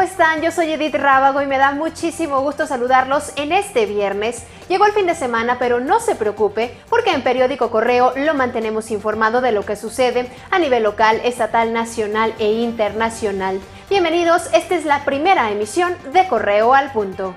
[0.00, 0.40] están?
[0.40, 4.44] Yo soy Edith Rábago y me da muchísimo gusto saludarlos en este viernes.
[4.68, 8.90] Llegó el fin de semana, pero no se preocupe, porque en Periódico Correo lo mantenemos
[8.90, 13.60] informado de lo que sucede a nivel local, estatal, nacional e internacional.
[13.88, 17.34] Bienvenidos, esta es la primera emisión de Correo al Punto.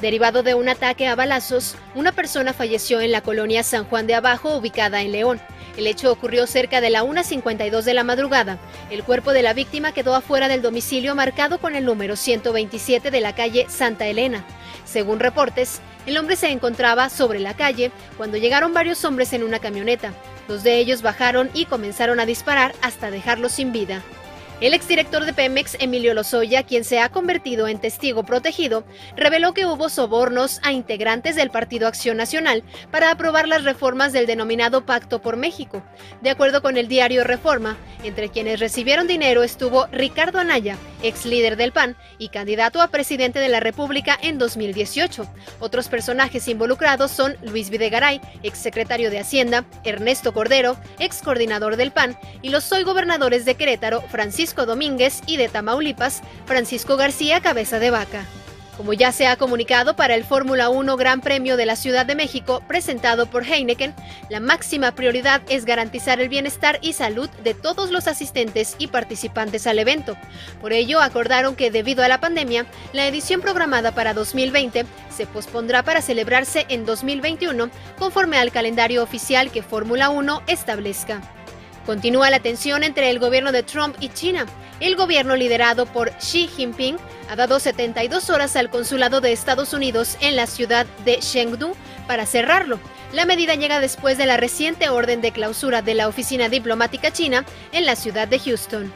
[0.00, 4.16] Derivado de un ataque a balazos, una persona falleció en la colonia San Juan de
[4.16, 5.40] Abajo, ubicada en León.
[5.76, 8.58] El hecho ocurrió cerca de la 1.52 de la madrugada.
[8.90, 13.20] El cuerpo de la víctima quedó afuera del domicilio marcado con el número 127 de
[13.20, 14.44] la calle Santa Elena.
[14.84, 19.60] Según reportes, el hombre se encontraba sobre la calle cuando llegaron varios hombres en una
[19.60, 20.12] camioneta.
[20.48, 24.02] Dos de ellos bajaron y comenzaron a disparar hasta dejarlo sin vida.
[24.62, 28.84] El exdirector de Pemex, Emilio Lozoya, quien se ha convertido en testigo protegido,
[29.16, 34.26] reveló que hubo sobornos a integrantes del Partido Acción Nacional para aprobar las reformas del
[34.26, 35.82] denominado Pacto por México.
[36.20, 41.56] De acuerdo con el diario Reforma, entre quienes recibieron dinero estuvo Ricardo Anaya, ex líder
[41.56, 45.26] del PAN y candidato a presidente de la República en 2018.
[45.60, 51.92] Otros personajes involucrados son Luis Videgaray, ex secretario de Hacienda, Ernesto Cordero, ex coordinador del
[51.92, 57.78] PAN, y los soy gobernadores de Querétaro, Francisco Domínguez y de Tamaulipas, Francisco García Cabeza
[57.78, 58.24] de Vaca.
[58.76, 62.14] Como ya se ha comunicado para el Fórmula 1 Gran Premio de la Ciudad de
[62.14, 63.94] México presentado por Heineken,
[64.30, 69.66] la máxima prioridad es garantizar el bienestar y salud de todos los asistentes y participantes
[69.66, 70.16] al evento.
[70.60, 72.64] Por ello, acordaron que debido a la pandemia,
[72.94, 79.50] la edición programada para 2020 se pospondrá para celebrarse en 2021 conforme al calendario oficial
[79.50, 81.20] que Fórmula 1 establezca.
[81.86, 84.46] Continúa la tensión entre el gobierno de Trump y China.
[84.80, 86.96] El gobierno liderado por Xi Jinping
[87.28, 91.74] ha dado 72 horas al consulado de Estados Unidos en la ciudad de Chengdu
[92.06, 92.78] para cerrarlo.
[93.12, 97.44] La medida llega después de la reciente orden de clausura de la oficina diplomática china
[97.72, 98.92] en la ciudad de Houston.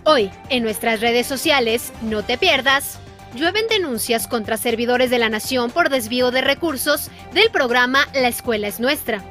[0.05, 2.99] Hoy, en nuestras redes sociales, no te pierdas.
[3.35, 8.67] Llueven denuncias contra servidores de la nación por desvío de recursos del programa La Escuela
[8.67, 9.23] es Nuestra.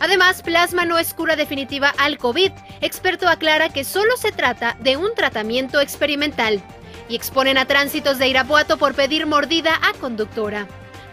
[0.00, 2.52] Además, plasma no es cura definitiva al COVID.
[2.80, 6.62] Experto aclara que solo se trata de un tratamiento experimental
[7.08, 10.68] y exponen a tránsitos de Irapuato por pedir mordida a conductora.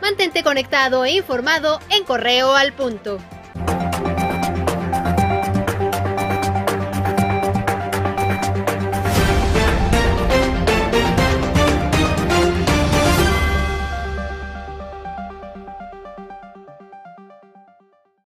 [0.05, 3.17] Mantente conectado e informado en Correo al Punto.